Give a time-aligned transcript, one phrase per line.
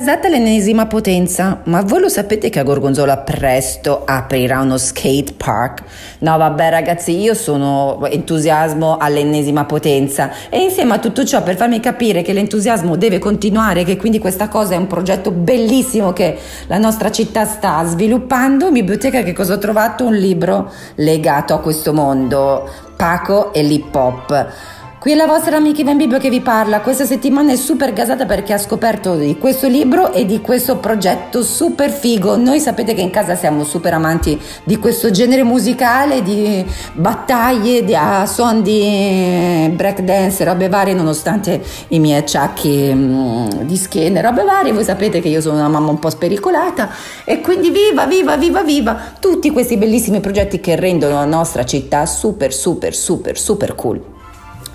[0.00, 5.82] Esatta l'ennesima potenza, ma voi lo sapete che a Gorgonzola presto aprirà uno skate park?
[6.20, 11.80] No vabbè ragazzi, io sono entusiasmo all'ennesima potenza e insieme a tutto ciò per farmi
[11.80, 16.78] capire che l'entusiasmo deve continuare, che quindi questa cosa è un progetto bellissimo che la
[16.78, 20.06] nostra città sta sviluppando, in biblioteca che cosa ho trovato?
[20.06, 24.78] Un libro legato a questo mondo, Paco e l'hip hop.
[25.00, 26.82] Qui è la vostra amica Ivan Bibbio che vi parla.
[26.82, 31.42] Questa settimana è super gasata perché ha scoperto di questo libro e di questo progetto
[31.42, 32.36] super figo.
[32.36, 37.94] Noi sapete che in casa siamo super amanti di questo genere musicale, di battaglie, di
[37.94, 44.72] a suon di breakdance, robe varie, nonostante i miei acciacchi mm, di schiena, robe varie.
[44.72, 46.90] Voi sapete che io sono una mamma un po' spericolata
[47.24, 52.04] e quindi viva, viva, viva, viva tutti questi bellissimi progetti che rendono la nostra città
[52.04, 54.09] super, super, super, super cool.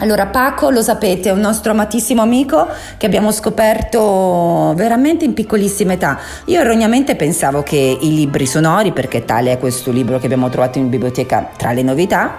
[0.05, 2.67] Allora Paco, lo sapete, è un nostro amatissimo amico
[2.97, 6.19] che abbiamo scoperto veramente in piccolissima età.
[6.45, 10.77] Io erroneamente pensavo che i libri sonori, perché tale è questo libro che abbiamo trovato
[10.77, 12.35] in biblioteca tra le novità,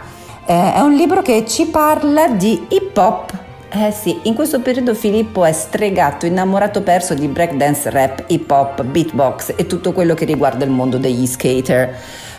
[0.46, 3.32] eh, è un libro che ci parla di hip hop.
[3.68, 8.84] Eh sì, in questo periodo Filippo è stregato, innamorato perso di breakdance, rap, hip hop,
[8.84, 11.96] beatbox e tutto quello che riguarda il mondo degli skater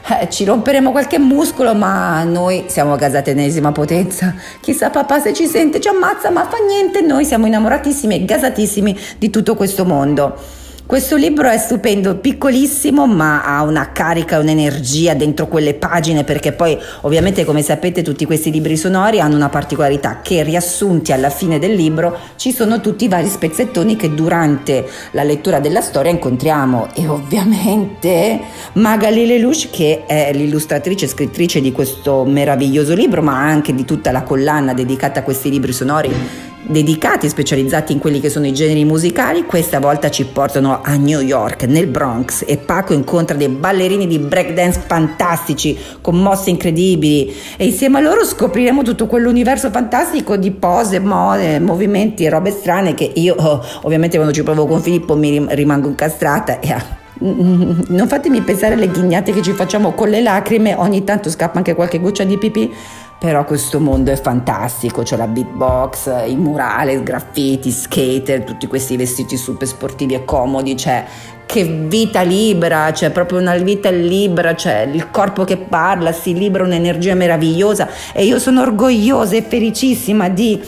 [0.10, 4.34] eh, ci romperemo qualche muscolo, ma noi siamo gasati ennesima potenza.
[4.62, 8.98] Chissà papà se ci sente, ci ammazza, ma fa niente, noi siamo innamoratissimi e gasatissimi
[9.18, 10.66] di tutto questo mondo.
[10.88, 16.78] Questo libro è stupendo, piccolissimo, ma ha una carica, un'energia dentro quelle pagine, perché poi
[17.02, 21.74] ovviamente come sapete tutti questi libri sonori hanno una particolarità che riassunti alla fine del
[21.74, 26.88] libro ci sono tutti i vari spezzettoni che durante la lettura della storia incontriamo.
[26.96, 28.40] E ovviamente
[28.76, 34.14] Magali Lelouch che è l'illustratrice e scrittrice di questo meraviglioso libro, ma anche di tutta
[34.14, 38.84] la collana dedicata a questi libri sonori dedicati specializzati in quelli che sono i generi
[38.84, 44.06] musicali, questa volta ci portano a New York, nel Bronx e Paco incontra dei ballerini
[44.06, 47.34] di breakdance fantastici con mosse incredibili.
[47.56, 52.94] E insieme a loro scopriremo tutto quell'universo fantastico di pose, mode, movimenti e robe strane
[52.94, 56.84] che io oh, ovviamente quando ci provo con Filippo mi rimango incastrata e ah,
[57.20, 61.74] non fatemi pensare alle ghignate che ci facciamo con le lacrime, ogni tanto scappa anche
[61.74, 62.72] qualche goccia di pipì
[63.20, 68.96] però questo mondo è fantastico, c'è la beatbox, i murali, i graffiti, skater, tutti questi
[68.96, 71.06] vestiti super sportivi e comodi, cioè
[71.48, 76.66] che vita libera, c'è proprio una vita libera, c'è il corpo che parla, si libera
[76.66, 80.62] un'energia meravigliosa e io sono orgogliosa e felicissima di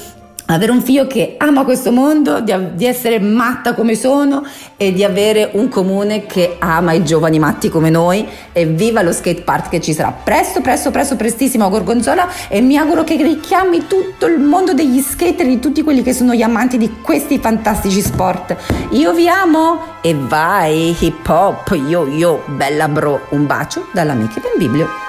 [0.53, 4.45] avere un figlio che ama questo mondo, di, di, essere matta come sono
[4.77, 9.11] e di avere un comune che ama i giovani matti come noi e viva lo
[9.11, 13.15] skate park che ci sarà presto, presto, presto, prestissimo a Gorgonzola e mi auguro che
[13.15, 17.39] richiami tutto il mondo degli skater, di tutti quelli che sono gli amanti di questi
[17.39, 18.55] fantastici sport.
[18.91, 24.53] Io vi amo e vai hip hop, yo yo, bella bro, un bacio dall'amica Ben
[24.57, 25.08] Biblio.